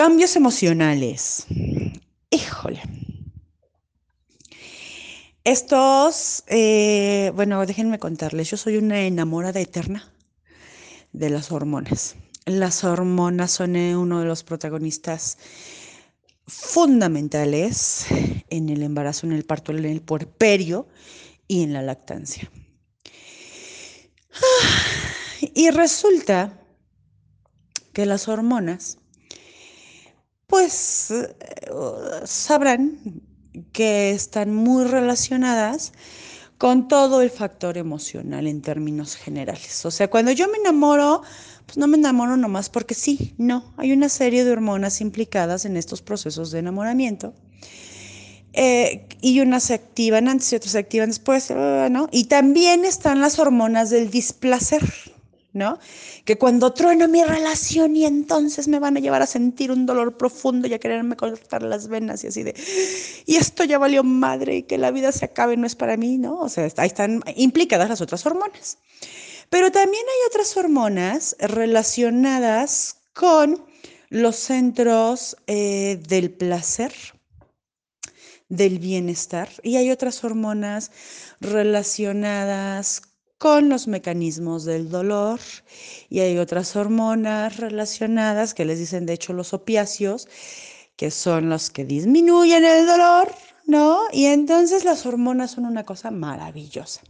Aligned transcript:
Cambios 0.00 0.34
emocionales. 0.34 1.44
Híjole. 2.30 2.80
Estos, 5.44 6.42
eh, 6.46 7.30
bueno, 7.34 7.66
déjenme 7.66 7.98
contarles, 7.98 8.50
yo 8.50 8.56
soy 8.56 8.78
una 8.78 9.02
enamorada 9.02 9.60
eterna 9.60 10.10
de 11.12 11.28
las 11.28 11.52
hormonas. 11.52 12.16
Las 12.46 12.82
hormonas 12.82 13.50
son 13.50 13.76
eh, 13.76 13.94
uno 13.94 14.20
de 14.20 14.24
los 14.24 14.42
protagonistas 14.42 15.36
fundamentales 16.46 18.06
en 18.48 18.70
el 18.70 18.82
embarazo, 18.82 19.26
en 19.26 19.32
el 19.32 19.44
parto, 19.44 19.72
en 19.72 19.84
el 19.84 20.00
puerperio 20.00 20.88
y 21.46 21.62
en 21.62 21.74
la 21.74 21.82
lactancia. 21.82 22.50
Y 25.52 25.68
resulta 25.68 26.58
que 27.92 28.06
las 28.06 28.28
hormonas, 28.28 28.96
pues 30.50 31.12
eh, 31.12 31.34
sabrán 32.24 32.98
que 33.72 34.10
están 34.10 34.54
muy 34.54 34.84
relacionadas 34.84 35.92
con 36.58 36.88
todo 36.88 37.22
el 37.22 37.30
factor 37.30 37.78
emocional 37.78 38.46
en 38.46 38.60
términos 38.60 39.16
generales. 39.16 39.86
O 39.86 39.90
sea, 39.90 40.10
cuando 40.10 40.32
yo 40.32 40.48
me 40.48 40.58
enamoro, 40.58 41.22
pues 41.64 41.78
no 41.78 41.86
me 41.86 41.96
enamoro 41.96 42.36
nomás 42.36 42.68
porque 42.68 42.94
sí, 42.94 43.34
no, 43.38 43.72
hay 43.78 43.92
una 43.92 44.10
serie 44.10 44.44
de 44.44 44.50
hormonas 44.50 45.00
implicadas 45.00 45.64
en 45.64 45.76
estos 45.76 46.02
procesos 46.02 46.50
de 46.50 46.58
enamoramiento. 46.58 47.32
Eh, 48.52 49.06
y 49.20 49.40
unas 49.40 49.62
se 49.62 49.74
activan 49.74 50.26
antes 50.28 50.52
y 50.52 50.56
otras 50.56 50.72
se 50.72 50.78
activan 50.78 51.10
después, 51.10 51.50
¿no? 51.50 52.08
Y 52.10 52.24
también 52.24 52.84
están 52.84 53.20
las 53.20 53.38
hormonas 53.38 53.90
del 53.90 54.10
displacer, 54.10 54.82
¿no? 55.52 55.78
Que 56.24 56.38
cuando 56.38 56.72
trueno 56.72 57.08
mi 57.08 57.24
relación 57.24 57.96
y 57.96 58.04
entonces 58.04 58.68
me 58.68 58.78
van 58.78 58.96
a 58.96 59.00
llevar 59.00 59.22
a 59.22 59.26
sentir 59.26 59.70
un 59.70 59.86
dolor 59.86 60.16
profundo 60.16 60.68
y 60.68 60.74
a 60.74 60.78
quererme 60.78 61.16
cortar 61.16 61.62
las 61.62 61.88
venas 61.88 62.22
y 62.24 62.28
así 62.28 62.42
de, 62.42 62.54
y 63.26 63.36
esto 63.36 63.64
ya 63.64 63.78
valió 63.78 64.04
madre 64.04 64.56
y 64.56 64.62
que 64.62 64.78
la 64.78 64.90
vida 64.90 65.12
se 65.12 65.24
acabe 65.24 65.56
no 65.56 65.66
es 65.66 65.74
para 65.74 65.96
mí, 65.96 66.18
¿no? 66.18 66.38
O 66.40 66.48
sea, 66.48 66.68
ahí 66.76 66.86
están 66.86 67.22
implicadas 67.36 67.88
las 67.88 68.00
otras 68.00 68.24
hormonas. 68.26 68.78
Pero 69.48 69.72
también 69.72 70.04
hay 70.04 70.28
otras 70.28 70.56
hormonas 70.56 71.36
relacionadas 71.40 72.96
con 73.12 73.64
los 74.08 74.36
centros 74.36 75.36
eh, 75.46 76.00
del 76.08 76.30
placer, 76.30 76.92
del 78.48 78.78
bienestar, 78.78 79.48
y 79.62 79.76
hay 79.76 79.90
otras 79.90 80.22
hormonas 80.24 80.90
relacionadas 81.40 83.02
con 83.40 83.70
los 83.70 83.88
mecanismos 83.88 84.66
del 84.66 84.90
dolor. 84.90 85.40
Y 86.10 86.20
hay 86.20 86.36
otras 86.36 86.76
hormonas 86.76 87.56
relacionadas 87.56 88.52
que 88.52 88.66
les 88.66 88.78
dicen 88.78 89.06
de 89.06 89.14
hecho 89.14 89.32
los 89.32 89.54
opiáceos, 89.54 90.28
que 90.96 91.10
son 91.10 91.48
los 91.48 91.70
que 91.70 91.86
disminuyen 91.86 92.66
el 92.66 92.86
dolor, 92.86 93.28
¿no? 93.70 94.00
Y 94.12 94.26
entonces 94.26 94.84
las 94.84 95.06
hormonas 95.06 95.52
son 95.52 95.64
una 95.64 95.84
cosa 95.84 96.10
maravillosa. 96.10 97.00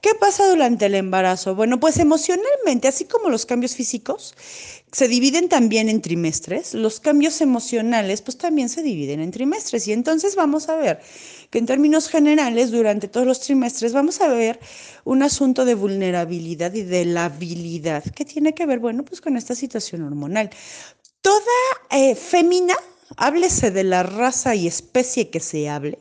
¿Qué 0.00 0.14
pasa 0.14 0.48
durante 0.48 0.86
el 0.86 0.94
embarazo? 0.94 1.56
Bueno, 1.56 1.80
pues 1.80 1.98
emocionalmente, 1.98 2.86
así 2.86 3.06
como 3.06 3.28
los 3.28 3.44
cambios 3.44 3.74
físicos 3.74 4.34
se 4.92 5.08
dividen 5.08 5.48
también 5.48 5.88
en 5.88 6.00
trimestres, 6.00 6.72
los 6.72 7.00
cambios 7.00 7.40
emocionales 7.40 8.22
pues 8.22 8.38
también 8.38 8.68
se 8.68 8.82
dividen 8.82 9.20
en 9.20 9.32
trimestres 9.32 9.88
y 9.88 9.92
entonces 9.92 10.36
vamos 10.36 10.68
a 10.68 10.76
ver 10.76 11.00
que 11.50 11.58
en 11.58 11.66
términos 11.66 12.08
generales, 12.08 12.70
durante 12.70 13.08
todos 13.08 13.26
los 13.26 13.40
trimestres, 13.40 13.92
vamos 13.92 14.20
a 14.20 14.28
ver 14.28 14.60
un 15.04 15.22
asunto 15.24 15.64
de 15.64 15.74
vulnerabilidad 15.74 16.72
y 16.74 16.82
de 16.82 17.04
labilidad. 17.04 18.04
¿Qué 18.14 18.24
tiene 18.24 18.54
que 18.54 18.64
ver? 18.64 18.78
Bueno, 18.78 19.04
pues 19.04 19.20
con 19.20 19.36
esta 19.36 19.54
situación 19.54 20.02
hormonal. 20.02 20.50
Toda 21.20 21.40
eh, 21.90 22.14
fémina, 22.14 22.74
háblese 23.16 23.70
de 23.70 23.84
la 23.84 24.02
raza 24.02 24.54
y 24.54 24.66
especie 24.66 25.30
que 25.30 25.40
se 25.40 25.68
hable, 25.68 25.98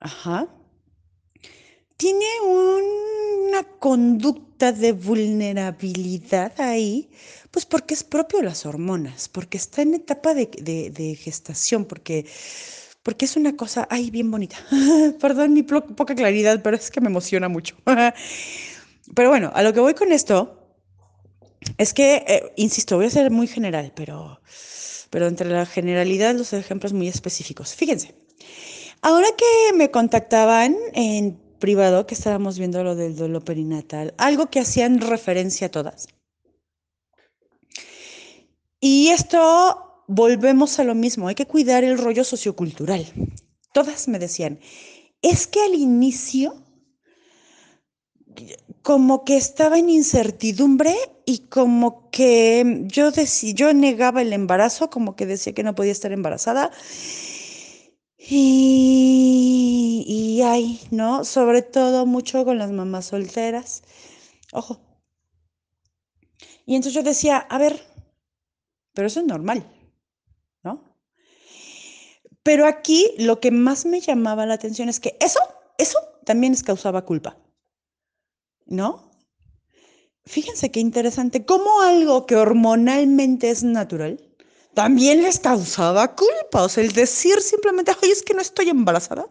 ajá, 0.00 0.48
tiene 1.96 2.26
una 2.42 3.62
conducta 3.78 4.72
de 4.72 4.92
vulnerabilidad 4.92 6.60
ahí, 6.60 7.10
pues 7.50 7.66
porque 7.66 7.94
es 7.94 8.02
propio 8.02 8.38
de 8.40 8.46
las 8.46 8.66
hormonas, 8.66 9.28
porque 9.28 9.58
está 9.58 9.82
en 9.82 9.94
etapa 9.94 10.34
de, 10.34 10.46
de 10.46 11.14
gestación, 11.14 11.84
porque 11.84 12.26
porque 13.02 13.24
es 13.24 13.36
una 13.36 13.56
cosa, 13.56 13.86
ay, 13.90 14.10
bien 14.10 14.30
bonita. 14.30 14.56
Perdón 15.20 15.54
mi 15.54 15.62
poca 15.62 16.14
claridad, 16.14 16.60
pero 16.62 16.76
es 16.76 16.90
que 16.90 17.00
me 17.00 17.08
emociona 17.08 17.48
mucho. 17.48 17.76
pero 19.14 19.28
bueno, 19.28 19.50
a 19.54 19.62
lo 19.62 19.72
que 19.72 19.80
voy 19.80 19.94
con 19.94 20.12
esto 20.12 20.58
es 21.78 21.92
que, 21.92 22.24
eh, 22.26 22.52
insisto, 22.56 22.96
voy 22.96 23.06
a 23.06 23.10
ser 23.10 23.30
muy 23.30 23.46
general, 23.46 23.92
pero, 23.94 24.40
pero 25.12 25.26
entre 25.26 25.50
la 25.50 25.66
generalidad 25.66 26.34
los 26.34 26.54
ejemplos 26.54 26.94
muy 26.94 27.06
específicos. 27.06 27.74
Fíjense, 27.74 28.14
ahora 29.02 29.26
que 29.36 29.76
me 29.76 29.90
contactaban 29.90 30.74
en 30.94 31.38
privado, 31.58 32.06
que 32.06 32.14
estábamos 32.14 32.58
viendo 32.58 32.82
lo 32.82 32.96
del 32.96 33.14
dolor 33.14 33.44
perinatal, 33.44 34.14
algo 34.16 34.46
que 34.46 34.58
hacían 34.58 35.02
referencia 35.02 35.66
a 35.66 35.70
todas. 35.70 36.08
Y 38.80 39.08
esto 39.08 40.04
volvemos 40.08 40.78
a 40.78 40.84
lo 40.84 40.94
mismo, 40.94 41.28
hay 41.28 41.34
que 41.34 41.46
cuidar 41.46 41.84
el 41.84 41.98
rollo 41.98 42.24
sociocultural. 42.24 43.04
Todas 43.74 44.08
me 44.08 44.18
decían, 44.18 44.60
es 45.20 45.46
que 45.46 45.60
al 45.60 45.74
inicio 45.74 46.54
como 48.82 49.24
que 49.24 49.36
estaba 49.36 49.78
en 49.78 49.88
incertidumbre 49.88 50.94
y 51.24 51.46
como 51.48 52.10
que 52.10 52.84
yo, 52.86 53.10
yo 53.54 53.72
negaba 53.74 54.22
el 54.22 54.32
embarazo, 54.32 54.90
como 54.90 55.16
que 55.16 55.26
decía 55.26 55.54
que 55.54 55.62
no 55.62 55.74
podía 55.74 55.92
estar 55.92 56.12
embarazada. 56.12 56.70
Y, 58.18 60.04
y 60.06 60.42
hay, 60.42 60.80
¿no? 60.90 61.24
Sobre 61.24 61.62
todo 61.62 62.06
mucho 62.06 62.44
con 62.44 62.58
las 62.58 62.70
mamás 62.70 63.06
solteras. 63.06 63.82
Ojo. 64.52 64.80
Y 66.66 66.76
entonces 66.76 66.94
yo 66.94 67.02
decía, 67.02 67.38
a 67.38 67.58
ver, 67.58 67.80
pero 68.94 69.06
eso 69.08 69.20
es 69.20 69.26
normal. 69.26 69.66
Pero 72.42 72.66
aquí 72.66 73.14
lo 73.18 73.40
que 73.40 73.50
más 73.50 73.86
me 73.86 74.00
llamaba 74.00 74.46
la 74.46 74.54
atención 74.54 74.88
es 74.88 75.00
que 75.00 75.16
eso, 75.20 75.38
eso 75.78 75.98
también 76.24 76.52
les 76.52 76.62
causaba 76.62 77.04
culpa. 77.04 77.36
¿No? 78.66 79.10
Fíjense 80.24 80.70
qué 80.70 80.80
interesante, 80.80 81.44
cómo 81.44 81.80
algo 81.80 82.26
que 82.26 82.36
hormonalmente 82.36 83.50
es 83.50 83.64
natural, 83.64 84.20
también 84.74 85.22
les 85.22 85.40
causaba 85.40 86.14
culpa. 86.14 86.62
O 86.62 86.68
sea, 86.68 86.84
el 86.84 86.92
decir 86.92 87.40
simplemente, 87.40 87.92
ay, 88.02 88.10
es 88.10 88.22
que 88.22 88.34
no 88.34 88.40
estoy 88.40 88.68
embarazada, 88.68 89.28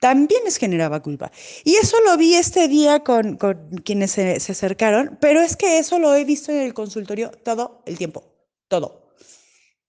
también 0.00 0.42
les 0.44 0.56
generaba 0.56 1.02
culpa. 1.02 1.30
Y 1.64 1.74
eso 1.76 1.96
lo 2.04 2.16
vi 2.16 2.34
este 2.34 2.68
día 2.68 3.00
con, 3.04 3.36
con 3.36 3.56
quienes 3.84 4.12
se, 4.12 4.40
se 4.40 4.52
acercaron, 4.52 5.18
pero 5.20 5.40
es 5.40 5.56
que 5.56 5.78
eso 5.78 5.98
lo 5.98 6.14
he 6.14 6.24
visto 6.24 6.52
en 6.52 6.58
el 6.58 6.74
consultorio 6.74 7.30
todo 7.44 7.82
el 7.86 7.98
tiempo, 7.98 8.24
todo. 8.68 9.08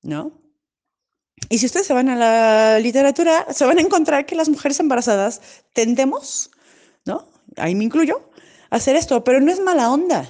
¿No? 0.02 0.44
Y 1.50 1.58
si 1.58 1.66
ustedes 1.66 1.88
se 1.88 1.94
van 1.94 2.10
a 2.10 2.16
la 2.16 2.80
literatura, 2.80 3.48
se 3.54 3.66
van 3.66 3.78
a 3.78 3.82
encontrar 3.82 4.26
que 4.26 4.36
las 4.36 4.50
mujeres 4.50 4.80
embarazadas 4.80 5.42
tendemos, 5.74 6.52
¿no? 7.06 7.28
Ahí 7.58 7.76
me 7.76 7.84
incluyo, 7.84 8.30
hacer 8.74 8.96
esto, 8.96 9.24
pero 9.24 9.40
no 9.40 9.52
es 9.52 9.60
mala 9.60 9.92
onda. 9.92 10.30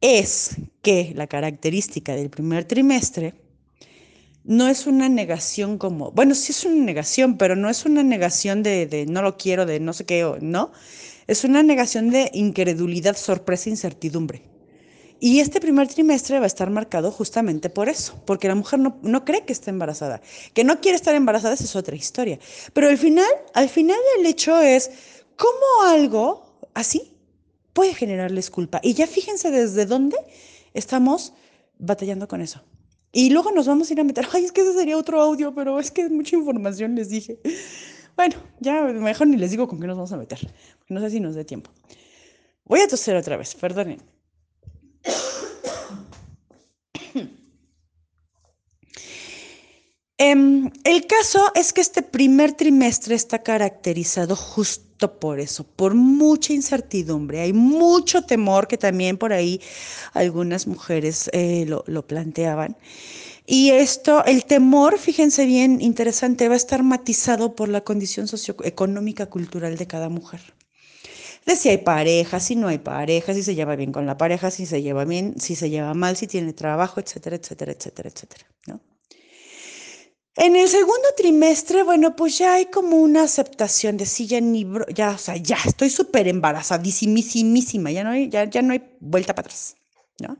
Es 0.00 0.56
que 0.80 1.12
la 1.14 1.26
característica 1.26 2.14
del 2.14 2.30
primer 2.30 2.64
trimestre 2.66 3.34
no 4.44 4.68
es 4.68 4.86
una 4.86 5.08
negación 5.08 5.78
como, 5.78 6.12
bueno, 6.12 6.34
sí 6.34 6.52
es 6.52 6.64
una 6.64 6.84
negación, 6.84 7.36
pero 7.36 7.56
no 7.56 7.68
es 7.68 7.84
una 7.84 8.02
negación 8.02 8.62
de, 8.62 8.86
de 8.86 9.06
no 9.06 9.22
lo 9.22 9.36
quiero, 9.36 9.66
de 9.66 9.80
no 9.80 9.92
sé 9.92 10.04
qué, 10.04 10.24
¿no? 10.40 10.70
Es 11.26 11.44
una 11.44 11.62
negación 11.62 12.10
de 12.10 12.30
incredulidad, 12.34 13.16
sorpresa, 13.16 13.70
incertidumbre. 13.70 14.42
Y 15.18 15.40
este 15.40 15.60
primer 15.60 15.88
trimestre 15.88 16.38
va 16.38 16.44
a 16.44 16.46
estar 16.46 16.68
marcado 16.70 17.10
justamente 17.10 17.70
por 17.70 17.88
eso, 17.88 18.22
porque 18.26 18.46
la 18.46 18.54
mujer 18.54 18.78
no, 18.78 18.98
no, 19.02 19.24
cree 19.24 19.44
que 19.44 19.54
está 19.54 19.70
embarazada. 19.70 20.20
Que 20.52 20.64
no 20.64 20.80
quiere 20.80 20.96
estar 20.96 21.14
embarazada, 21.14 21.54
esa 21.54 21.64
es 21.64 21.74
otra 21.74 21.96
historia. 21.96 22.38
Pero 22.72 22.88
al 22.88 22.98
final, 22.98 23.30
al 23.54 23.70
final 23.70 23.98
el 24.18 24.26
hecho 24.26 24.60
es 24.60 24.90
cómo 25.36 25.88
algo 25.88 26.43
así 26.74 27.16
puede 27.72 27.94
generarles 27.94 28.50
culpa. 28.50 28.80
Y 28.82 28.94
ya 28.94 29.06
fíjense 29.06 29.50
desde 29.50 29.86
dónde 29.86 30.16
estamos 30.74 31.32
batallando 31.78 32.28
con 32.28 32.40
eso. 32.40 32.62
Y 33.12 33.30
luego 33.30 33.52
nos 33.52 33.66
vamos 33.66 33.88
a 33.88 33.92
ir 33.92 34.00
a 34.00 34.04
meter, 34.04 34.26
ay, 34.32 34.44
es 34.44 34.52
que 34.52 34.62
ese 34.62 34.74
sería 34.74 34.96
otro 34.98 35.20
audio, 35.20 35.54
pero 35.54 35.78
es 35.78 35.90
que 35.90 36.02
es 36.02 36.10
mucha 36.10 36.36
información, 36.36 36.94
les 36.94 37.08
dije. 37.08 37.38
Bueno, 38.16 38.36
ya 38.60 38.82
mejor 38.82 39.26
ni 39.26 39.36
les 39.36 39.50
digo 39.50 39.66
con 39.66 39.80
qué 39.80 39.86
nos 39.88 39.96
vamos 39.96 40.12
a 40.12 40.16
meter, 40.16 40.38
no 40.88 41.00
sé 41.00 41.10
si 41.10 41.20
nos 41.20 41.34
dé 41.34 41.44
tiempo. 41.44 41.70
Voy 42.64 42.80
a 42.80 42.88
toser 42.88 43.16
otra 43.16 43.36
vez, 43.36 43.54
perdonen. 43.56 44.00
Em, 50.16 50.70
el 50.84 51.06
caso 51.08 51.50
es 51.56 51.72
que 51.72 51.80
este 51.80 52.00
primer 52.02 52.52
trimestre 52.52 53.16
está 53.16 53.42
caracterizado 53.42 54.36
justo 54.36 54.93
por 54.98 55.40
eso, 55.40 55.64
por 55.64 55.94
mucha 55.94 56.52
incertidumbre. 56.52 57.40
Hay 57.40 57.52
mucho 57.52 58.22
temor 58.22 58.68
que 58.68 58.78
también 58.78 59.18
por 59.18 59.32
ahí 59.32 59.60
algunas 60.12 60.66
mujeres 60.66 61.30
eh, 61.32 61.66
lo, 61.66 62.06
planteaban. 62.06 62.76
Y 63.46 63.70
esto, 63.70 64.24
el 64.24 64.44
temor, 64.46 64.98
fíjense 64.98 65.44
bien, 65.44 65.80
interesante, 65.80 66.48
va 66.48 66.54
a 66.54 66.56
estar 66.56 66.82
matizado 66.82 67.54
por 67.54 67.68
la 67.68 67.82
condición 67.82 68.26
socioeconómica 68.26 69.26
cultural 69.26 69.76
de 69.76 69.86
cada 69.86 70.08
mujer. 70.08 70.40
De 71.44 71.56
si 71.56 71.68
hay 71.68 71.78
pareja, 71.78 72.40
si 72.40 72.56
no 72.56 72.68
hay 72.68 72.78
pareja, 72.78 73.34
si 73.34 73.42
se 73.42 73.54
lleva 73.54 73.76
bien 73.76 73.92
con 73.92 74.06
la 74.06 74.16
pareja, 74.16 74.50
si 74.50 74.64
se 74.64 74.80
lleva 74.80 75.04
bien, 75.04 75.34
si 75.38 75.56
se 75.56 75.68
lleva 75.68 75.92
mal, 75.92 76.16
si 76.16 76.26
tiene 76.26 76.54
trabajo, 76.54 77.00
etcétera, 77.00 77.36
etcétera, 77.36 77.72
etcétera, 77.72 78.08
etcétera. 78.08 78.46
¿no? 78.66 78.80
En 80.46 80.56
el 80.56 80.68
segundo 80.68 81.08
trimestre, 81.16 81.82
bueno, 81.84 82.14
pues 82.16 82.36
ya 82.36 82.54
hay 82.54 82.66
como 82.66 82.98
una 82.98 83.22
aceptación 83.22 83.96
de 83.96 84.04
sí, 84.04 84.26
ya 84.26 84.40
ni, 84.42 84.66
ya, 84.94 85.12
o 85.12 85.18
sea, 85.18 85.36
ya 85.36 85.56
estoy 85.64 85.88
súper 85.88 86.28
embarazadísimísima, 86.28 87.90
ya 87.90 88.04
no 88.04 88.10
hay, 88.10 88.28
ya, 88.28 88.44
ya 88.44 88.60
no 88.60 88.74
hay 88.74 88.82
vuelta 89.00 89.34
para 89.34 89.46
atrás, 89.46 89.76
¿no? 90.20 90.36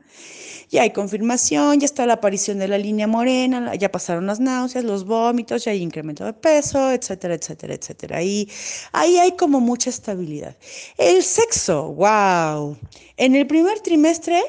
ya 0.69 0.83
hay 0.83 0.91
confirmación, 0.91 1.79
ya 1.79 1.85
está 1.85 2.05
la 2.05 2.13
aparición 2.13 2.59
de 2.59 2.67
la 2.67 2.77
línea 2.77 3.07
morena, 3.07 3.73
ya 3.75 3.91
pasaron 3.91 4.27
las 4.27 4.39
náuseas, 4.39 4.83
los 4.83 5.05
vómitos, 5.05 5.65
ya 5.65 5.71
hay 5.71 5.81
incremento 5.81 6.25
de 6.25 6.33
peso, 6.33 6.91
etcétera, 6.91 7.35
etcétera, 7.35 7.73
etcétera. 7.73 8.17
Ahí, 8.17 8.49
ahí 8.91 9.17
hay 9.17 9.35
como 9.35 9.59
mucha 9.59 9.89
estabilidad. 9.89 10.55
El 10.97 11.23
sexo, 11.23 11.93
wow. 11.93 12.77
En 13.17 13.35
el 13.35 13.47
primer 13.47 13.79
trimestre, 13.79 14.41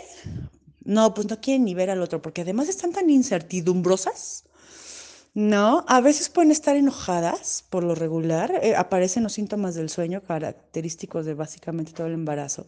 no, 0.84 1.14
pues 1.14 1.28
no 1.28 1.40
quieren 1.40 1.64
ni 1.64 1.74
ver 1.74 1.90
al 1.90 2.02
otro, 2.02 2.20
porque 2.20 2.42
además 2.42 2.68
están 2.68 2.92
tan 2.92 3.08
incertidumbrosas. 3.10 4.45
No, 5.36 5.84
a 5.86 6.00
veces 6.00 6.30
pueden 6.30 6.50
estar 6.50 6.76
enojadas 6.76 7.62
por 7.68 7.84
lo 7.84 7.94
regular, 7.94 8.58
eh, 8.62 8.74
aparecen 8.74 9.22
los 9.22 9.34
síntomas 9.34 9.74
del 9.74 9.90
sueño 9.90 10.22
característicos 10.22 11.26
de 11.26 11.34
básicamente 11.34 11.92
todo 11.92 12.06
el 12.06 12.14
embarazo. 12.14 12.66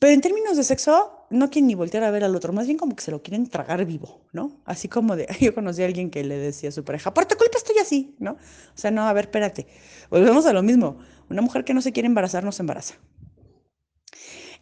Pero 0.00 0.14
en 0.14 0.22
términos 0.22 0.56
de 0.56 0.64
sexo, 0.64 1.26
no 1.28 1.50
quieren 1.50 1.66
ni 1.66 1.74
voltear 1.74 2.04
a 2.04 2.10
ver 2.10 2.24
al 2.24 2.34
otro, 2.34 2.54
más 2.54 2.64
bien 2.64 2.78
como 2.78 2.96
que 2.96 3.02
se 3.02 3.10
lo 3.10 3.22
quieren 3.22 3.50
tragar 3.50 3.84
vivo, 3.84 4.22
¿no? 4.32 4.62
Así 4.64 4.88
como 4.88 5.14
de, 5.14 5.28
yo 5.42 5.54
conocí 5.54 5.82
a 5.82 5.84
alguien 5.84 6.08
que 6.08 6.24
le 6.24 6.38
decía 6.38 6.70
a 6.70 6.72
su 6.72 6.84
pareja, 6.84 7.12
por 7.12 7.26
tu 7.26 7.36
culpa 7.36 7.58
estoy 7.58 7.76
así, 7.82 8.16
¿no? 8.18 8.30
O 8.30 8.38
sea, 8.74 8.90
no, 8.90 9.06
a 9.06 9.12
ver, 9.12 9.26
espérate. 9.26 9.66
Volvemos 10.08 10.46
a 10.46 10.54
lo 10.54 10.62
mismo. 10.62 10.96
Una 11.28 11.42
mujer 11.42 11.66
que 11.66 11.74
no 11.74 11.82
se 11.82 11.92
quiere 11.92 12.06
embarazar 12.06 12.44
no 12.44 12.52
se 12.52 12.62
embaraza. 12.62 12.94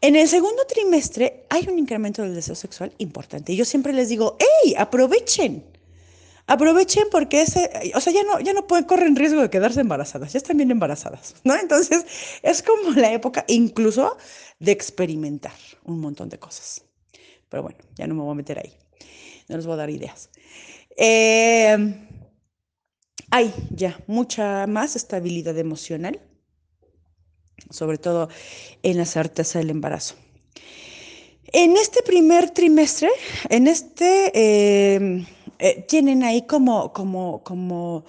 En 0.00 0.16
el 0.16 0.26
segundo 0.26 0.64
trimestre 0.68 1.46
hay 1.50 1.68
un 1.68 1.78
incremento 1.78 2.22
del 2.22 2.34
deseo 2.34 2.56
sexual 2.56 2.92
importante. 2.98 3.52
Y 3.52 3.56
yo 3.56 3.64
siempre 3.64 3.92
les 3.92 4.08
digo, 4.08 4.36
¡hey! 4.40 4.74
Aprovechen. 4.76 5.75
Aprovechen 6.48 7.04
porque 7.10 7.42
ese, 7.42 7.70
o 7.94 8.00
sea, 8.00 8.12
ya 8.12 8.22
no, 8.22 8.38
ya 8.38 8.52
no 8.52 8.66
pueden, 8.68 8.84
corren 8.84 9.16
riesgo 9.16 9.40
de 9.40 9.50
quedarse 9.50 9.80
embarazadas, 9.80 10.32
ya 10.32 10.38
están 10.38 10.56
bien 10.56 10.70
embarazadas, 10.70 11.34
¿no? 11.42 11.56
Entonces, 11.56 12.04
es 12.42 12.62
como 12.62 12.90
la 12.90 13.12
época 13.12 13.44
incluso 13.48 14.16
de 14.60 14.70
experimentar 14.70 15.56
un 15.84 16.00
montón 16.00 16.28
de 16.28 16.38
cosas. 16.38 16.82
Pero 17.48 17.64
bueno, 17.64 17.78
ya 17.96 18.06
no 18.06 18.14
me 18.14 18.22
voy 18.22 18.30
a 18.30 18.34
meter 18.34 18.58
ahí, 18.58 18.72
no 19.48 19.56
les 19.56 19.66
voy 19.66 19.74
a 19.74 19.78
dar 19.78 19.90
ideas. 19.90 20.30
Hay 23.30 23.52
ya 23.70 23.98
mucha 24.06 24.66
más 24.68 24.94
estabilidad 24.94 25.58
emocional, 25.58 26.20
sobre 27.70 27.98
todo 27.98 28.28
en 28.82 28.96
la 28.98 29.04
certeza 29.04 29.58
del 29.58 29.70
embarazo. 29.70 30.14
En 31.46 31.76
este 31.76 32.02
primer 32.02 32.50
trimestre, 32.50 33.10
en 33.48 33.66
este... 33.66 34.30
Eh, 34.32 35.26
eh, 35.58 35.84
tienen 35.88 36.22
ahí 36.22 36.46
como, 36.46 36.92
como, 36.92 37.42
como 37.42 38.04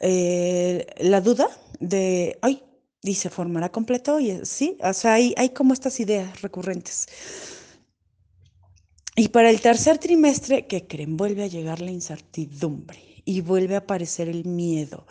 eh, 0.00 0.86
la 0.98 1.20
duda 1.20 1.48
de, 1.80 2.38
ay, 2.42 2.62
y 3.02 3.14
se 3.14 3.30
formará 3.30 3.70
completo, 3.70 4.18
y 4.20 4.44
sí, 4.44 4.78
o 4.82 4.92
sea, 4.92 5.14
hay, 5.14 5.34
hay 5.36 5.50
como 5.50 5.72
estas 5.74 6.00
ideas 6.00 6.42
recurrentes. 6.42 7.06
Y 9.16 9.28
para 9.28 9.50
el 9.50 9.60
tercer 9.60 9.98
trimestre, 9.98 10.66
¿qué 10.66 10.86
creen? 10.86 11.16
Vuelve 11.16 11.44
a 11.44 11.46
llegar 11.46 11.80
la 11.80 11.90
incertidumbre 11.90 13.13
y 13.24 13.40
vuelve 13.40 13.74
a 13.74 13.78
aparecer 13.78 14.28
el 14.28 14.44
miedo 14.44 15.06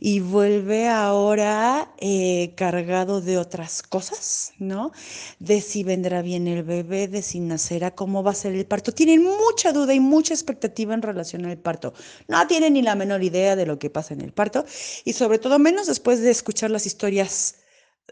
y 0.00 0.20
vuelve 0.20 0.88
ahora 0.88 1.92
eh, 1.98 2.52
cargado 2.56 3.20
de 3.20 3.38
otras 3.38 3.82
cosas, 3.82 4.52
¿no? 4.58 4.92
De 5.38 5.60
si 5.60 5.82
vendrá 5.82 6.22
bien 6.22 6.46
el 6.46 6.62
bebé, 6.62 7.08
de 7.08 7.22
si 7.22 7.40
nacerá, 7.40 7.94
cómo 7.94 8.22
va 8.22 8.30
a 8.32 8.34
ser 8.34 8.54
el 8.54 8.66
parto. 8.66 8.92
Tienen 8.92 9.22
mucha 9.22 9.72
duda 9.72 9.94
y 9.94 10.00
mucha 10.00 10.34
expectativa 10.34 10.94
en 10.94 11.02
relación 11.02 11.46
al 11.46 11.58
parto. 11.58 11.94
No 12.28 12.46
tienen 12.46 12.74
ni 12.74 12.82
la 12.82 12.94
menor 12.94 13.22
idea 13.22 13.56
de 13.56 13.66
lo 13.66 13.78
que 13.78 13.90
pasa 13.90 14.14
en 14.14 14.20
el 14.20 14.32
parto 14.32 14.64
y 15.04 15.12
sobre 15.12 15.38
todo 15.38 15.58
menos 15.58 15.86
después 15.86 16.20
de 16.20 16.30
escuchar 16.30 16.70
las 16.70 16.86
historias 16.86 17.56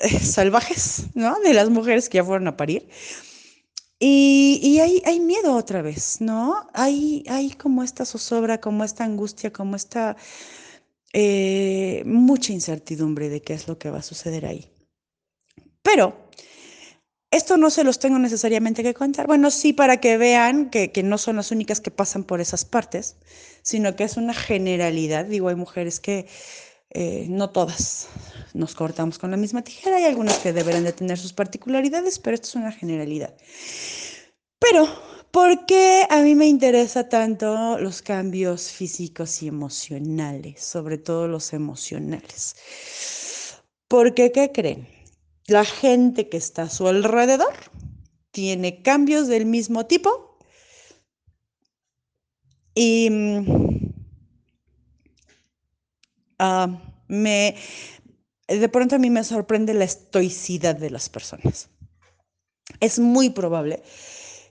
eh, 0.01 0.19
salvajes, 0.21 1.07
¿no? 1.15 1.39
De 1.41 1.55
las 1.55 1.71
mujeres 1.71 2.09
que 2.09 2.17
ya 2.17 2.25
fueron 2.25 2.49
a 2.49 2.57
parir. 2.57 2.89
Y, 3.99 4.79
hay, 4.79 5.21
miedo 5.21 5.55
otra 5.57 5.81
vez, 5.81 6.21
¿no? 6.21 6.69
Hay, 6.75 7.25
hay 7.29 7.51
como 7.53 7.83
esta 7.83 8.05
zozobra, 8.05 8.61
como 8.61 8.85
esta 8.85 9.05
angustia, 9.05 9.53
como 9.53 9.75
esta 9.75 10.17
eh, 11.15 12.03
mucha 12.05 12.53
incertidumbre 12.53 13.31
de 13.31 13.41
qué 13.41 13.55
es 13.55 13.69
lo 13.69 13.79
que 13.79 13.91
va 13.91 13.99
a 13.99 14.03
suceder 14.03 14.45
ahí. 14.45 14.71
Pero 15.83 16.15
esto 17.31 17.57
no 17.57 17.71
se 17.71 17.85
los 17.85 17.99
tengo 17.99 18.19
necesariamente 18.19 18.83
que 18.83 18.95
contar. 18.95 19.27
Bueno, 19.27 19.51
sí, 19.51 19.73
para 19.73 19.99
que 19.99 20.17
vean 20.17 20.71
que, 20.71 20.91
no 21.03 21.19
son 21.19 21.37
las 21.37 21.51
únicas 21.51 21.81
que 21.81 21.91
pasan 21.91 22.25
por 22.25 22.41
esas 22.41 22.65
partes, 22.65 23.17
sino 23.63 23.97
que 23.97 24.05
es 24.05 24.17
una 24.17 24.35
generalidad. 24.35 25.25
Digo, 25.25 25.49
hay 25.49 25.57
mujeres 25.57 26.01
que 26.01 26.29
eh, 26.99 27.27
no 27.29 27.51
todas 27.51 28.09
nos 28.55 28.75
cortamos 28.75 29.19
con 29.19 29.31
la 29.31 29.37
misma 29.37 29.63
tijera, 29.63 29.99
hay 29.99 30.05
algunas 30.05 30.39
que 30.39 30.55
deberán 30.55 30.83
de 30.83 30.95
tener 30.95 31.19
sus 31.19 31.35
particularidades, 31.35 32.19
pero 32.19 32.37
esto 32.37 32.49
es 32.49 32.55
una 32.55 32.73
generalidad. 32.73 33.37
Pero, 34.59 34.89
¿por 35.31 35.67
qué 35.67 36.07
a 36.09 36.23
mí 36.23 36.35
me 36.35 36.47
interesa 36.47 37.11
tanto 37.11 37.79
los 37.79 38.01
cambios 38.01 38.71
físicos 38.71 39.43
y 39.43 39.49
emocionales, 39.49 40.63
sobre 40.63 40.97
todo 40.97 41.29
los 41.29 41.53
emocionales? 41.53 42.57
Porque, 43.89 44.33
¿qué 44.33 44.51
creen? 44.51 44.89
La 45.49 45.67
gente 45.67 46.31
que 46.31 46.39
está 46.39 46.63
a 46.63 46.71
su 46.71 46.89
alrededor 46.89 47.53
tiene 48.31 48.81
cambios 48.81 49.29
del 49.29 49.45
mismo 49.45 49.85
tipo 49.85 50.39
y 52.75 53.11
ah, 56.39 56.69
me, 57.09 57.57
de 58.49 58.69
pronto 58.69 58.97
a 58.97 58.99
mí 58.99 59.11
me 59.11 59.25
sorprende 59.25 59.75
la 59.75 59.85
estoicidad 59.85 60.77
de 60.77 60.91
las 60.91 61.09
personas. 61.09 61.69
Es 62.81 62.99
muy 62.99 63.31
probable 63.31 63.83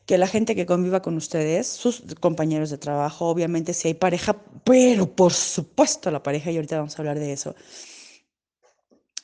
que 0.05 0.17
la 0.17 0.27
gente 0.27 0.55
que 0.55 0.65
conviva 0.65 1.01
con 1.01 1.17
ustedes, 1.17 1.67
sus 1.67 2.03
compañeros 2.19 2.69
de 2.69 2.77
trabajo, 2.77 3.27
obviamente 3.27 3.73
si 3.73 3.87
hay 3.87 3.93
pareja, 3.95 4.35
pero 4.63 5.07
por 5.15 5.33
supuesto 5.33 6.11
la 6.11 6.21
pareja, 6.21 6.51
y 6.51 6.55
ahorita 6.55 6.77
vamos 6.77 6.97
a 6.97 7.01
hablar 7.01 7.17
de 7.19 7.33
eso, 7.33 7.55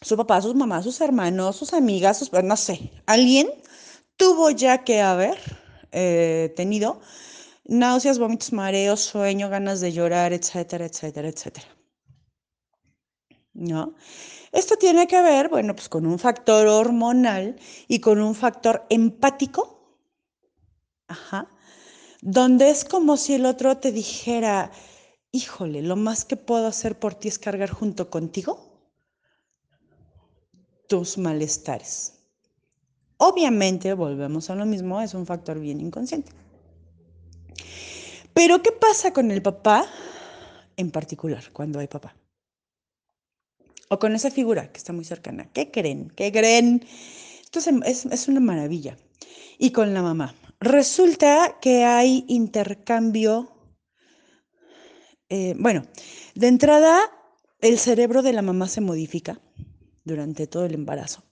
su 0.01 0.18
papá, 0.18 0.41
sus 0.41 0.56
mamás, 0.56 0.84
sus 0.84 1.00
hermanos, 1.01 1.56
sus 1.56 1.74
amigas, 1.74 2.18
sus, 2.18 2.34
no 2.34 2.58
sé, 2.58 2.91
alguien 3.06 3.48
tuvo 4.18 4.50
ya 4.50 4.84
que 4.84 5.01
haber 5.01 5.38
eh, 5.91 6.51
tenido 6.56 7.00
náuseas, 7.65 8.18
vómitos, 8.18 8.51
mareos, 8.51 9.01
sueño, 9.01 9.50
ganas 9.50 9.82
de 9.82 9.91
llorar, 9.91 10.34
etcétera, 10.34 10.86
etcétera, 10.86 11.27
etcétera. 11.27 11.68
¿No? 13.53 13.96
Esto 14.51 14.77
tiene 14.77 15.08
que 15.08 15.22
ver, 15.22 15.50
bueno, 15.50 15.75
pues 15.75 15.89
con 15.89 16.05
un 16.05 16.20
factor 16.20 16.67
hormonal 16.67 17.58
y 17.88 18.00
con 18.00 18.22
un 18.22 18.34
factor 18.34 18.86
empático 18.89 19.81
Ajá. 21.12 21.51
Donde 22.22 22.70
es 22.70 22.86
como 22.86 23.17
si 23.17 23.34
el 23.34 23.46
otro 23.46 23.77
te 23.77 23.91
dijera, 23.91 24.72
híjole, 25.34 25.81
lo 25.81 25.98
más 25.98 26.24
que 26.24 26.38
puedo 26.38 26.67
hacer 26.67 26.98
por 26.98 27.15
ti 27.15 27.27
es 27.27 27.38
cargar 27.38 27.70
junto 27.70 28.10
contigo 28.10 28.72
tus 30.88 31.17
malestares. 31.17 32.13
Obviamente, 33.17 33.93
volvemos 33.93 34.50
a 34.50 34.55
lo 34.55 34.65
mismo, 34.65 35.01
es 35.01 35.13
un 35.13 35.25
factor 35.25 35.60
bien 35.60 35.81
inconsciente. 35.81 36.31
Pero, 38.34 38.62
¿qué 38.62 38.72
pasa 38.72 39.12
con 39.12 39.31
el 39.31 39.41
papá 39.41 39.86
en 40.77 40.91
particular 40.91 41.43
cuando 41.51 41.79
hay 41.79 41.88
papá? 41.88 42.15
O 43.93 44.00
con 44.00 44.15
esa 44.15 44.31
figura 44.31 44.71
que 44.71 44.77
está 44.77 44.93
muy 44.93 45.03
cercana. 45.03 45.50
¿Qué 45.51 45.69
creen? 45.69 46.13
¿Qué 46.15 46.31
creen? 46.31 46.86
Esto 47.43 47.60
es, 47.60 48.05
es 48.05 48.27
una 48.29 48.39
maravilla. 48.39 48.95
Y 49.57 49.71
con 49.71 49.93
la 49.93 50.01
mamá. 50.01 50.33
Resulta 50.62 51.57
que 51.60 51.83
hay 51.83 52.24
intercambio, 52.29 53.51
eh, 55.27 55.55
bueno, 55.57 55.83
de 56.36 56.48
entrada 56.48 57.01
el 57.60 57.77
cerebro 57.77 58.21
de 58.21 58.31
la 58.31 58.41
mamá 58.41 58.69
se 58.69 58.79
modifica 58.79 59.41
durante 60.05 60.48
todo 60.48 60.65
el 60.65 60.74
embarazo. 60.74 61.24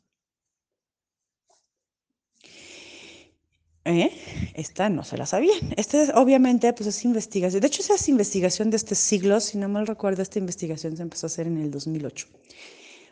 ¿Eh? 3.85 4.11
Esta 4.55 4.89
no 4.89 5.03
se 5.03 5.17
la 5.17 5.25
sabían. 5.25 5.73
Esta 5.77 6.19
obviamente 6.19 6.71
pues 6.73 6.87
es 6.87 7.05
investigación. 7.05 7.61
De 7.61 7.67
hecho, 7.67 7.81
esa 7.81 7.95
es 7.95 8.09
investigación 8.09 8.69
de 8.69 8.77
este 8.77 8.95
siglo. 8.95 9.39
Si 9.39 9.57
no 9.57 9.69
mal 9.69 9.87
recuerdo, 9.87 10.21
esta 10.21 10.39
investigación 10.39 10.95
se 10.97 11.03
empezó 11.03 11.25
a 11.25 11.29
hacer 11.29 11.47
en 11.47 11.57
el 11.57 11.71
2008. 11.71 12.27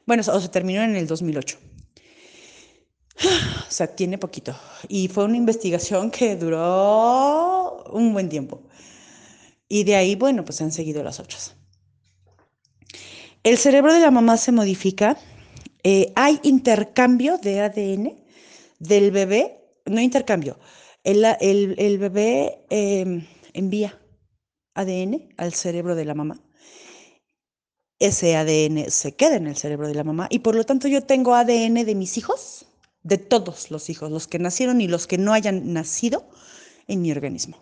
Bueno, 0.05 0.23
o 0.25 0.39
se 0.39 0.49
terminó 0.49 0.81
en 0.81 0.95
el 0.95 1.07
2008. 1.07 1.57
O 3.67 3.71
sea, 3.77 3.87
tiene 3.87 4.17
poquito. 4.17 4.55
Y 4.87 5.09
fue 5.09 5.25
una 5.25 5.35
investigación 5.35 6.09
que 6.09 6.37
duró 6.37 7.83
un 7.91 8.13
buen 8.13 8.29
tiempo. 8.29 8.61
Y 9.67 9.83
de 9.83 9.95
ahí, 9.95 10.15
bueno, 10.15 10.45
pues 10.45 10.61
han 10.61 10.71
seguido 10.71 11.03
las 11.03 11.19
otras. 11.19 11.55
El 13.43 13.57
cerebro 13.57 13.93
de 13.93 13.99
la 13.99 14.11
mamá 14.11 14.37
se 14.37 14.51
modifica. 14.51 15.17
Eh, 15.83 16.13
hay 16.15 16.39
intercambio 16.43 17.37
de 17.37 17.61
ADN 17.61 18.15
del 18.79 19.11
bebé, 19.11 19.56
no 19.87 20.01
intercambio, 20.01 20.59
el, 21.03 21.97
bebé 21.99 22.65
em, 22.69 23.25
envía 23.53 23.99
ADN 24.73 25.33
al 25.37 25.53
cerebro 25.53 25.95
de 25.95 26.05
la 26.05 26.13
mamá. 26.13 26.43
Ese 27.99 28.35
ADN 28.35 28.91
se 28.91 29.15
queda 29.15 29.37
en 29.37 29.47
el 29.47 29.55
cerebro 29.55 29.87
de 29.87 29.95
la 29.95 30.03
mamá 30.03 30.27
y 30.29 30.39
por 30.39 30.55
lo 30.55 30.65
tanto 30.65 30.87
yo 30.87 31.01
tengo 31.01 31.33
ADN 31.33 31.85
de 31.85 31.95
mis 31.95 32.17
hijos, 32.17 32.65
de 33.03 33.17
todos 33.17 33.71
los 33.71 33.89
hijos, 33.89 34.11
los 34.11 34.27
que 34.27 34.37
nacieron 34.37 34.81
y 34.81 34.87
los 34.87 35.07
que 35.07 35.17
no 35.17 35.33
hayan 35.33 35.73
nacido 35.73 36.29
en 36.87 37.01
mi 37.01 37.11
organismo. 37.11 37.57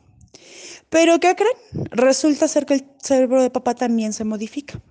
Pero 0.89 1.19
¿qué 1.19 1.35
creen? 1.35 1.87
Resulta 1.91 2.47
ser 2.47 2.65
que 2.65 2.75
el 2.75 2.85
cerebro 3.01 3.41
de 3.41 3.49
papá 3.49 3.75
también 3.75 4.11
se 4.13 4.23
modifica, 4.23 4.81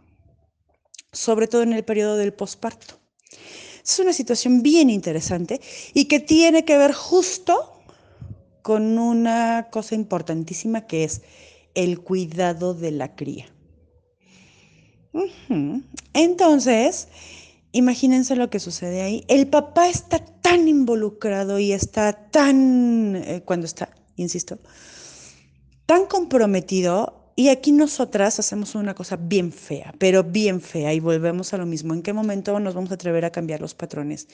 sobre 1.13 1.47
todo 1.47 1.63
en 1.63 1.73
el 1.73 1.85
periodo 1.85 2.17
del 2.17 2.33
posparto. 2.33 2.99
Es 3.85 3.99
una 3.99 4.15
situación 4.15 4.63
bien 4.63 4.89
interesante 4.89 5.61
y 5.93 6.07
que 6.07 6.19
tiene 6.19 6.65
que 6.65 6.79
ver 6.79 6.93
justo 6.93 7.83
con 8.63 8.99
una 8.99 9.69
cosa 9.71 9.95
importantísima 9.95 10.87
que 10.87 11.05
es 11.05 11.21
el 11.75 12.01
cuidado 12.01 12.73
de 12.73 12.93
la 12.93 13.15
cría. 13.15 13.47
Entonces, 16.15 17.09
imagínense 17.73 18.37
lo 18.37 18.49
que 18.49 18.59
sucede 18.59 19.03
ahí. 19.03 19.25
El 19.29 19.49
papá 19.49 19.89
está 19.89 20.19
tan 20.19 20.67
involucrado 20.67 21.59
y 21.59 21.73
está 21.73 22.31
tan, 22.31 23.17
eh, 23.17 23.43
cuando 23.45 23.67
está, 23.67 23.91
insisto, 24.17 24.59
tan 25.85 26.07
comprometido. 26.07 27.24
Y 27.37 27.49
aquí 27.49 27.73
nosotras 27.73 28.39
hacemos 28.39 28.75
una 28.75 28.95
cosa 28.95 29.17
bien 29.17 29.53
fea, 29.53 29.93
pero 29.99 30.23
bien 30.23 30.61
fea, 30.61 30.95
y 30.95 31.01
volvemos 31.01 31.53
a 31.53 31.59
lo 31.59 31.67
mismo. 31.67 31.93
¿En 31.95 32.03
qué 32.03 32.13
momento 32.13 32.59
nos 32.61 32.75
vamos 32.75 32.91
a 32.93 32.95
atrever 32.95 33.25
a 33.25 33.31
cambiar 33.31 33.61
los 33.61 33.75
patrones? 33.75 34.29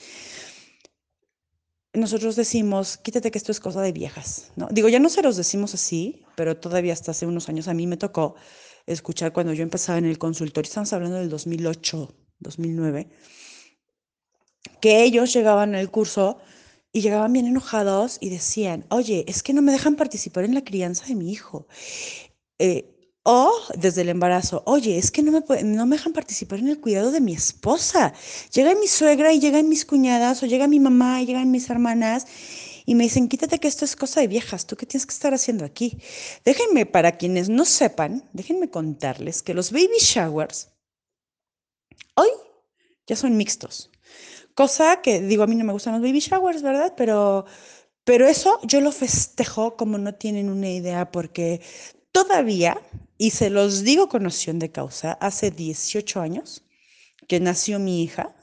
nosotros 1.93 2.35
decimos, 2.35 2.97
quítate 2.97 3.31
que 3.31 3.37
esto 3.37 3.51
es 3.51 3.59
cosa 3.59 3.81
de 3.81 3.91
viejas, 3.91 4.51
¿no? 4.55 4.67
Digo, 4.71 4.87
ya 4.87 4.99
no 4.99 5.09
se 5.09 5.21
los 5.21 5.35
decimos 5.35 5.73
así, 5.73 6.23
pero 6.35 6.57
todavía 6.57 6.93
hasta 6.93 7.11
hace 7.11 7.25
unos 7.25 7.49
años 7.49 7.67
a 7.67 7.73
mí 7.73 7.85
me 7.85 7.97
tocó 7.97 8.35
escuchar 8.85 9.33
cuando 9.33 9.53
yo 9.53 9.63
empezaba 9.63 9.97
en 9.97 10.05
el 10.05 10.17
consultorio, 10.17 10.67
estamos 10.67 10.93
hablando 10.93 11.17
del 11.17 11.29
2008, 11.29 12.15
2009, 12.39 13.09
que 14.79 15.03
ellos 15.03 15.33
llegaban 15.33 15.75
al 15.75 15.91
curso 15.91 16.37
y 16.93 17.01
llegaban 17.01 17.33
bien 17.33 17.47
enojados 17.47 18.17
y 18.21 18.29
decían, 18.29 18.85
oye, 18.89 19.25
es 19.27 19.43
que 19.43 19.53
no 19.53 19.61
me 19.61 19.71
dejan 19.71 19.95
participar 19.95 20.45
en 20.45 20.55
la 20.55 20.63
crianza 20.63 21.05
de 21.05 21.15
mi 21.15 21.31
hijo. 21.31 21.67
Eh, 22.63 22.85
o 23.23 23.51
desde 23.75 24.01
el 24.01 24.09
embarazo, 24.09 24.61
oye, 24.65 24.97
es 24.97 25.09
que 25.09 25.23
no 25.23 25.31
me, 25.31 25.63
no 25.63 25.85
me 25.85 25.95
dejan 25.95 26.13
participar 26.13 26.59
en 26.59 26.67
el 26.69 26.79
cuidado 26.79 27.11
de 27.11 27.19
mi 27.19 27.33
esposa. 27.33 28.13
Llega 28.53 28.75
mi 28.75 28.87
suegra 28.87 29.33
y 29.33 29.39
llegan 29.39 29.67
mis 29.67 29.83
cuñadas, 29.83 30.43
o 30.43 30.45
llega 30.45 30.67
mi 30.67 30.79
mamá 30.79 31.21
y 31.21 31.25
llegan 31.25 31.49
mis 31.49 31.69
hermanas 31.69 32.27
y 32.85 32.95
me 32.95 33.05
dicen, 33.05 33.27
quítate 33.27 33.59
que 33.59 33.67
esto 33.67 33.85
es 33.85 33.95
cosa 33.95 34.21
de 34.21 34.27
viejas, 34.27 34.67
¿tú 34.67 34.75
qué 34.75 34.85
tienes 34.85 35.05
que 35.05 35.13
estar 35.13 35.33
haciendo 35.33 35.65
aquí? 35.65 35.97
Déjenme, 36.45 36.85
para 36.85 37.17
quienes 37.17 37.49
no 37.49 37.65
sepan, 37.65 38.29
déjenme 38.33 38.69
contarles 38.69 39.41
que 39.41 39.53
los 39.53 39.71
baby 39.71 39.99
showers 39.99 40.69
hoy 42.15 42.29
ya 43.07 43.15
son 43.15 43.37
mixtos. 43.37 43.89
Cosa 44.55 45.01
que, 45.01 45.21
digo, 45.21 45.43
a 45.43 45.47
mí 45.47 45.55
no 45.55 45.63
me 45.65 45.73
gustan 45.73 45.93
los 45.93 46.01
baby 46.01 46.19
showers, 46.19 46.61
¿verdad? 46.61 46.93
Pero, 46.97 47.45
pero 48.03 48.27
eso 48.27 48.59
yo 48.63 48.81
lo 48.81 48.91
festejo 48.91 49.77
como 49.77 49.97
no 49.97 50.13
tienen 50.15 50.49
una 50.49 50.69
idea, 50.69 51.11
porque 51.11 51.61
todavía 52.11 52.81
y 53.17 53.31
se 53.31 53.49
los 53.49 53.83
digo 53.83 54.09
con 54.09 54.23
noción 54.23 54.59
de 54.59 54.71
causa, 54.71 55.13
hace 55.13 55.51
18 55.51 56.21
años 56.21 56.63
que 57.27 57.39
nació 57.39 57.77
mi 57.77 58.03
hija, 58.03 58.35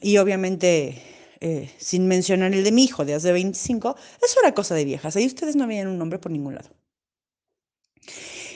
y 0.00 0.18
obviamente 0.18 1.02
eh, 1.40 1.70
sin 1.78 2.06
mencionar 2.06 2.52
el 2.52 2.62
de 2.62 2.72
mi 2.72 2.84
hijo 2.84 3.04
de 3.04 3.14
hace 3.14 3.32
25, 3.32 3.96
eso 4.22 4.40
era 4.40 4.52
cosa 4.52 4.74
de 4.74 4.84
viejas, 4.84 5.16
ahí 5.16 5.26
ustedes 5.26 5.56
no 5.56 5.66
veían 5.66 5.88
un 5.88 5.98
nombre 5.98 6.18
por 6.18 6.30
ningún 6.30 6.56
lado. 6.56 6.70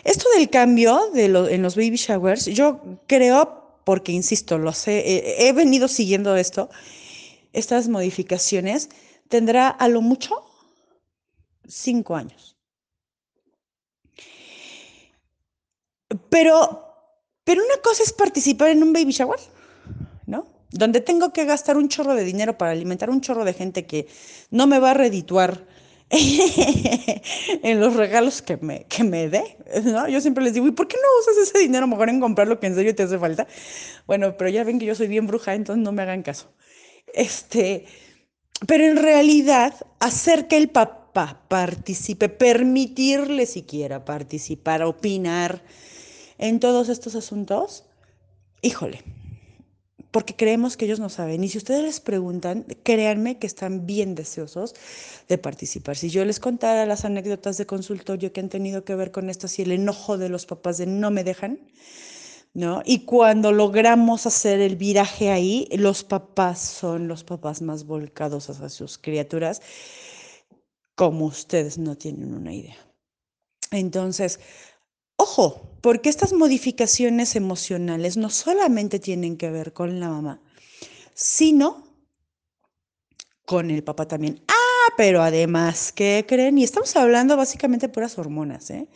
Esto 0.04 0.28
del 0.36 0.50
cambio 0.50 1.14
en 1.14 1.62
los 1.62 1.74
baby 1.74 1.96
showers, 1.96 2.44
yo 2.46 3.00
creo, 3.06 3.80
porque 3.84 4.12
insisto, 4.12 4.58
lo 4.58 4.72
sé, 4.72 5.48
he 5.48 5.52
venido 5.52 5.88
siguiendo 5.88 6.36
esto, 6.36 6.68
estas 7.52 7.88
modificaciones, 7.88 8.90
tendrá 9.28 9.68
a 9.68 9.88
lo 9.88 10.02
mucho 10.02 10.34
cinco 11.66 12.14
años. 12.14 12.57
Pero, 16.30 16.84
pero 17.44 17.62
una 17.62 17.82
cosa 17.82 18.02
es 18.02 18.12
participar 18.12 18.70
en 18.70 18.82
un 18.82 18.92
baby 18.92 19.12
shower, 19.12 19.40
¿no? 20.26 20.46
Donde 20.70 21.00
tengo 21.00 21.32
que 21.32 21.44
gastar 21.44 21.76
un 21.76 21.88
chorro 21.88 22.14
de 22.14 22.24
dinero 22.24 22.56
para 22.56 22.72
alimentar 22.72 23.10
un 23.10 23.20
chorro 23.20 23.44
de 23.44 23.52
gente 23.52 23.86
que 23.86 24.06
no 24.50 24.66
me 24.66 24.78
va 24.78 24.92
a 24.92 24.94
redituar 24.94 25.66
en 26.10 27.80
los 27.80 27.94
regalos 27.94 28.40
que 28.40 28.56
me, 28.56 28.84
que 28.84 29.04
me 29.04 29.28
dé, 29.28 29.58
¿no? 29.84 30.08
Yo 30.08 30.20
siempre 30.20 30.42
les 30.42 30.54
digo, 30.54 30.66
¿y 30.66 30.72
por 30.72 30.88
qué 30.88 30.96
no 30.96 31.08
usas 31.20 31.48
ese 31.48 31.58
dinero 31.58 31.86
mejor 31.86 32.08
en 32.08 32.20
comprar 32.20 32.48
lo 32.48 32.58
que 32.58 32.66
en 32.66 32.74
serio 32.74 32.94
te 32.94 33.02
hace 33.02 33.18
falta? 33.18 33.46
Bueno, 34.06 34.34
pero 34.38 34.48
ya 34.48 34.64
ven 34.64 34.78
que 34.78 34.86
yo 34.86 34.94
soy 34.94 35.08
bien 35.08 35.26
bruja, 35.26 35.54
entonces 35.54 35.82
no 35.82 35.92
me 35.92 36.02
hagan 36.02 36.22
caso. 36.22 36.50
Este, 37.12 37.84
pero 38.66 38.84
en 38.84 38.96
realidad, 38.96 39.74
hacer 40.00 40.48
que 40.48 40.56
el 40.56 40.70
papá 40.70 41.42
participe, 41.48 42.30
permitirle 42.30 43.44
siquiera 43.44 44.04
participar, 44.04 44.82
opinar, 44.82 45.62
en 46.38 46.60
todos 46.60 46.88
estos 46.88 47.14
asuntos, 47.14 47.84
híjole, 48.62 49.02
porque 50.10 50.34
creemos 50.34 50.76
que 50.76 50.86
ellos 50.86 51.00
no 51.00 51.08
saben. 51.08 51.44
Y 51.44 51.48
si 51.48 51.58
ustedes 51.58 51.82
les 51.82 52.00
preguntan, 52.00 52.64
créanme 52.82 53.38
que 53.38 53.46
están 53.46 53.86
bien 53.86 54.14
deseosos 54.14 54.74
de 55.28 55.38
participar. 55.38 55.96
Si 55.96 56.08
yo 56.08 56.24
les 56.24 56.40
contara 56.40 56.86
las 56.86 57.04
anécdotas 57.04 57.58
de 57.58 57.66
consultorio 57.66 58.32
que 58.32 58.40
han 58.40 58.48
tenido 58.48 58.84
que 58.84 58.94
ver 58.94 59.10
con 59.10 59.28
esto, 59.28 59.46
y 59.56 59.62
el 59.62 59.72
enojo 59.72 60.16
de 60.16 60.28
los 60.28 60.46
papás 60.46 60.78
de 60.78 60.86
no 60.86 61.10
me 61.10 61.24
dejan, 61.24 61.60
¿no? 62.54 62.82
Y 62.84 63.00
cuando 63.00 63.52
logramos 63.52 64.26
hacer 64.26 64.60
el 64.60 64.76
viraje 64.76 65.30
ahí, 65.30 65.68
los 65.72 66.04
papás 66.04 66.60
son 66.60 67.06
los 67.06 67.22
papás 67.24 67.60
más 67.60 67.84
volcados 67.84 68.48
hacia 68.48 68.68
sus 68.70 68.96
criaturas, 68.98 69.60
como 70.94 71.26
ustedes 71.26 71.78
no 71.78 71.96
tienen 71.96 72.34
una 72.34 72.54
idea. 72.54 72.76
Entonces, 73.70 74.40
Ojo, 75.20 75.76
porque 75.80 76.08
estas 76.08 76.32
modificaciones 76.32 77.34
emocionales 77.34 78.16
no 78.16 78.30
solamente 78.30 79.00
tienen 79.00 79.36
que 79.36 79.50
ver 79.50 79.72
con 79.72 79.98
la 79.98 80.08
mamá, 80.08 80.40
sino 81.12 81.84
con 83.44 83.70
el 83.72 83.82
papá 83.82 84.06
también. 84.06 84.40
Ah, 84.46 84.92
pero 84.96 85.20
además, 85.20 85.90
¿qué 85.92 86.24
creen? 86.26 86.58
Y 86.58 86.64
estamos 86.64 86.94
hablando 86.94 87.36
básicamente 87.36 87.88
de 87.88 87.92
puras 87.92 88.16
hormonas, 88.16 88.70
¿eh? 88.70 88.88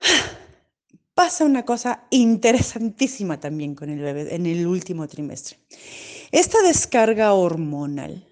Pasa 1.14 1.44
una 1.44 1.64
cosa 1.64 2.08
interesantísima 2.10 3.38
también 3.38 3.76
con 3.76 3.90
el 3.90 4.00
bebé 4.00 4.34
en 4.34 4.46
el 4.46 4.66
último 4.66 5.06
trimestre. 5.06 5.58
Esta 6.32 6.60
descarga 6.62 7.34
hormonal 7.34 8.26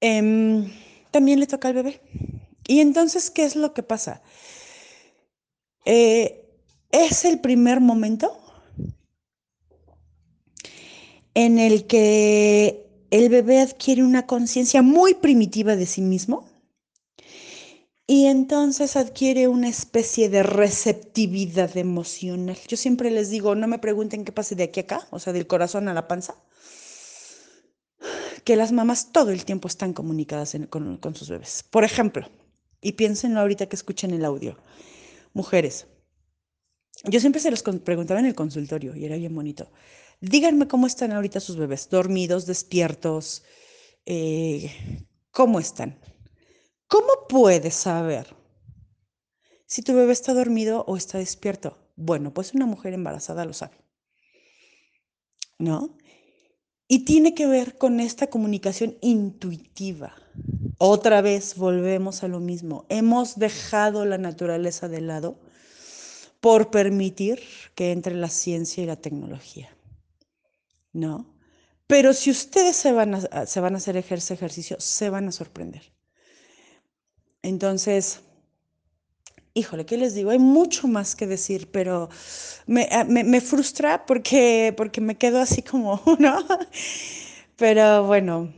em, 0.00 0.72
también 1.10 1.40
le 1.40 1.46
toca 1.46 1.68
al 1.68 1.74
bebé. 1.74 2.00
Y 2.66 2.80
entonces, 2.80 3.30
¿qué 3.30 3.44
es 3.44 3.56
lo 3.56 3.74
que 3.74 3.82
pasa? 3.82 4.22
Eh, 5.84 6.48
es 6.90 7.24
el 7.24 7.40
primer 7.40 7.80
momento 7.80 8.38
en 11.34 11.58
el 11.58 11.86
que 11.86 12.86
el 13.10 13.28
bebé 13.28 13.60
adquiere 13.60 14.02
una 14.02 14.26
conciencia 14.26 14.82
muy 14.82 15.14
primitiva 15.14 15.76
de 15.76 15.86
sí 15.86 16.00
mismo 16.00 16.48
y 18.06 18.26
entonces 18.26 18.96
adquiere 18.96 19.48
una 19.48 19.68
especie 19.68 20.28
de 20.28 20.42
receptividad 20.42 21.76
emocional. 21.76 22.58
Yo 22.68 22.76
siempre 22.76 23.10
les 23.10 23.30
digo, 23.30 23.54
no 23.54 23.66
me 23.66 23.78
pregunten 23.78 24.24
qué 24.24 24.32
pasa 24.32 24.54
de 24.54 24.64
aquí 24.64 24.80
a 24.80 24.82
acá, 24.84 25.08
o 25.10 25.18
sea, 25.18 25.32
del 25.32 25.46
corazón 25.46 25.88
a 25.88 25.94
la 25.94 26.06
panza, 26.06 26.36
que 28.44 28.56
las 28.56 28.72
mamás 28.72 29.10
todo 29.10 29.30
el 29.30 29.44
tiempo 29.44 29.68
están 29.68 29.94
comunicadas 29.94 30.56
con 30.70 31.14
sus 31.14 31.30
bebés. 31.30 31.64
Por 31.70 31.84
ejemplo, 31.84 32.28
y 32.84 32.92
piénsenlo 32.92 33.40
ahorita 33.40 33.66
que 33.66 33.76
escuchen 33.76 34.12
el 34.12 34.24
audio. 34.24 34.58
Mujeres, 35.32 35.86
yo 37.04 37.18
siempre 37.18 37.40
se 37.40 37.50
los 37.50 37.62
preguntaba 37.62 38.20
en 38.20 38.26
el 38.26 38.34
consultorio 38.34 38.94
y 38.94 39.06
era 39.06 39.16
bien 39.16 39.34
bonito. 39.34 39.72
Díganme 40.20 40.68
cómo 40.68 40.86
están 40.86 41.10
ahorita 41.10 41.40
sus 41.40 41.56
bebés, 41.56 41.88
dormidos, 41.88 42.46
despiertos, 42.46 43.42
eh, 44.04 44.70
¿cómo 45.30 45.58
están? 45.58 45.98
¿Cómo 46.86 47.26
puedes 47.26 47.74
saber 47.74 48.36
si 49.66 49.80
tu 49.82 49.94
bebé 49.94 50.12
está 50.12 50.34
dormido 50.34 50.84
o 50.86 50.98
está 50.98 51.18
despierto? 51.18 51.78
Bueno, 51.96 52.34
pues 52.34 52.52
una 52.52 52.66
mujer 52.66 52.92
embarazada 52.92 53.46
lo 53.46 53.54
sabe. 53.54 53.78
¿No? 55.58 55.96
Y 56.86 57.06
tiene 57.06 57.34
que 57.34 57.46
ver 57.46 57.78
con 57.78 57.98
esta 57.98 58.26
comunicación 58.26 58.98
intuitiva 59.00 60.14
Otra 60.86 61.22
vez 61.22 61.56
volvemos 61.56 62.24
a 62.24 62.28
lo 62.28 62.40
mismo. 62.40 62.84
Hemos 62.90 63.38
dejado 63.38 64.04
la 64.04 64.18
naturaleza 64.18 64.86
de 64.86 65.00
lado 65.00 65.40
por 66.42 66.70
permitir 66.70 67.40
que 67.74 67.90
entre 67.90 68.14
la 68.14 68.28
ciencia 68.28 68.82
y 68.82 68.86
la 68.86 68.96
tecnología. 68.96 69.74
¿No? 70.92 71.34
Pero 71.86 72.12
si 72.12 72.30
ustedes 72.30 72.76
se 72.76 72.92
van 72.92 73.14
a, 73.14 73.46
se 73.46 73.60
van 73.60 73.72
a 73.72 73.78
hacer 73.78 73.96
ese 73.96 74.34
ejercicio, 74.34 74.76
se 74.78 75.08
van 75.08 75.26
a 75.26 75.32
sorprender. 75.32 75.90
Entonces, 77.40 78.20
híjole, 79.54 79.86
¿qué 79.86 79.96
les 79.96 80.14
digo? 80.14 80.32
Hay 80.32 80.38
mucho 80.38 80.86
más 80.86 81.16
que 81.16 81.26
decir, 81.26 81.70
pero 81.70 82.10
me, 82.66 82.86
me 83.08 83.40
frustra 83.40 84.04
porque, 84.04 84.74
porque 84.76 85.00
me 85.00 85.16
quedo 85.16 85.40
así 85.40 85.62
como, 85.62 86.02
¿no? 86.18 86.44
Pero 87.56 88.04
bueno, 88.04 88.52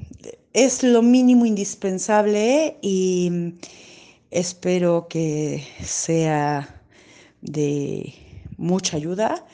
es 0.56 0.82
lo 0.82 1.02
mínimo 1.02 1.44
indispensable 1.44 2.78
y 2.80 3.58
espero 4.30 5.06
que 5.06 5.62
sea 5.84 6.82
de 7.42 8.14
mucha 8.56 8.96
ayuda 8.96 9.46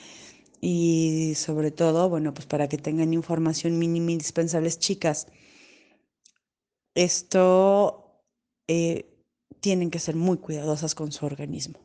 y 0.61 1.33
sobre 1.35 1.73
todo, 1.73 2.09
bueno, 2.09 2.33
pues 2.33 2.47
para 2.47 2.69
que 2.69 2.79
tengan 2.79 3.13
información 3.13 3.81
mínima 3.81 4.13
indispensable, 4.13 4.71
chicas, 4.71 5.27
esto 6.95 8.23
eh, 8.69 9.13
tienen 9.59 9.91
que 9.91 9.99
ser 9.99 10.15
muy 10.15 10.39
cuidadosas 10.39 10.95
con 10.95 11.11
su 11.11 11.27
organismo. 11.27 11.81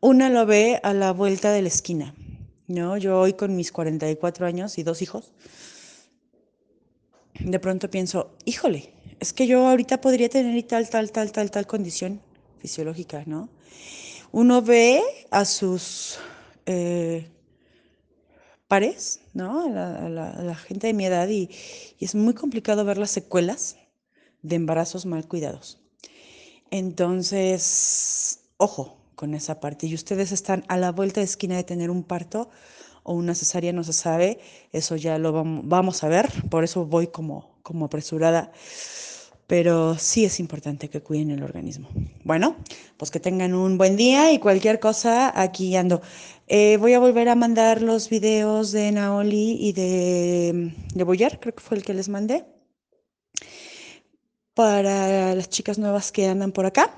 Una 0.00 0.28
lo 0.28 0.44
ve 0.44 0.80
a 0.82 0.92
la 0.92 1.12
vuelta 1.14 1.50
de 1.50 1.62
la 1.62 1.68
esquina, 1.68 2.14
¿no? 2.66 2.98
Yo 2.98 3.18
hoy 3.18 3.32
con 3.32 3.56
mis 3.56 3.72
44 3.72 4.44
años 4.44 4.76
y 4.76 4.82
dos 4.82 5.00
hijos, 5.00 5.32
de 7.40 7.58
pronto 7.58 7.90
pienso, 7.90 8.34
híjole, 8.44 8.92
es 9.20 9.32
que 9.32 9.46
yo 9.46 9.66
ahorita 9.66 10.00
podría 10.00 10.28
tener 10.28 10.62
tal, 10.64 10.88
tal, 10.88 11.10
tal, 11.10 11.32
tal, 11.32 11.50
tal 11.50 11.66
condición 11.66 12.20
fisiológica, 12.60 13.24
¿no? 13.26 13.48
Uno 14.32 14.62
ve 14.62 15.02
a 15.30 15.44
sus 15.44 16.18
eh, 16.66 17.28
pares, 18.68 19.20
¿no? 19.32 19.62
A 19.62 20.08
la, 20.08 20.54
gente 20.54 20.88
de 20.88 20.92
mi 20.92 21.06
edad 21.06 21.28
y, 21.28 21.50
y 21.98 22.04
es 22.04 22.14
muy 22.14 22.34
complicado 22.34 22.84
ver 22.84 22.98
las 22.98 23.10
secuelas 23.10 23.76
de 24.42 24.56
embarazos 24.56 25.06
mal 25.06 25.26
cuidados. 25.26 25.80
Entonces, 26.70 28.40
ojo 28.56 28.96
con 29.14 29.34
esa 29.34 29.60
parte. 29.60 29.86
Y 29.86 29.94
ustedes 29.94 30.30
están 30.30 30.64
a 30.68 30.76
la 30.76 30.92
vuelta 30.92 31.20
de 31.20 31.24
esquina 31.24 31.56
de 31.56 31.64
tener 31.64 31.90
un 31.90 32.04
parto 32.04 32.50
o 33.06 33.14
una 33.14 33.34
cesárea, 33.34 33.72
no 33.72 33.84
se 33.84 33.92
sabe. 33.92 34.38
Eso 34.72 34.96
ya 34.96 35.18
lo 35.18 35.32
vamos 35.32 36.04
a 36.04 36.08
ver. 36.08 36.28
Por 36.50 36.64
eso 36.64 36.84
voy 36.84 37.06
como, 37.06 37.58
como 37.62 37.86
apresurada. 37.86 38.52
Pero 39.46 39.96
sí 39.96 40.24
es 40.24 40.40
importante 40.40 40.90
que 40.90 41.00
cuiden 41.02 41.30
el 41.30 41.42
organismo. 41.42 41.88
Bueno, 42.24 42.56
pues 42.96 43.12
que 43.12 43.20
tengan 43.20 43.54
un 43.54 43.78
buen 43.78 43.96
día 43.96 44.32
y 44.32 44.40
cualquier 44.40 44.80
cosa, 44.80 45.32
aquí 45.40 45.76
ando. 45.76 46.02
Eh, 46.48 46.76
voy 46.78 46.94
a 46.94 46.98
volver 46.98 47.28
a 47.28 47.36
mandar 47.36 47.80
los 47.80 48.10
videos 48.10 48.72
de 48.72 48.90
Naoli 48.90 49.56
y 49.60 49.72
de, 49.72 50.74
de 50.94 51.04
Boyer, 51.04 51.38
creo 51.40 51.54
que 51.54 51.62
fue 51.62 51.76
el 51.76 51.84
que 51.84 51.94
les 51.94 52.08
mandé 52.08 52.44
para 54.56 55.34
las 55.34 55.50
chicas 55.50 55.78
nuevas 55.78 56.10
que 56.10 56.26
andan 56.26 56.50
por 56.50 56.64
acá. 56.64 56.96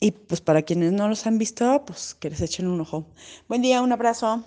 Y 0.00 0.12
pues 0.12 0.40
para 0.40 0.62
quienes 0.62 0.92
no 0.92 1.08
los 1.08 1.26
han 1.26 1.36
visto, 1.36 1.84
pues 1.86 2.14
que 2.14 2.30
les 2.30 2.40
echen 2.40 2.66
un 2.66 2.80
ojo. 2.80 3.06
Buen 3.48 3.60
día, 3.60 3.82
un 3.82 3.92
abrazo. 3.92 4.42